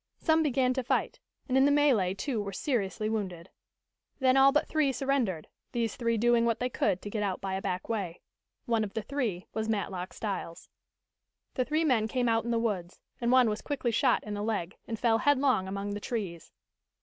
[0.17, 3.51] Some began to fight, and in the melee two were seriously wounded.
[4.17, 7.53] Then all but three surrendered, these three doing what they could to get out by
[7.53, 8.19] a back way.
[8.65, 10.69] One of the three was Matlock Styles.
[11.53, 14.41] The three men came out in the woods, and one was quickly shot in the
[14.41, 16.51] leg, and fell headlong among the trees.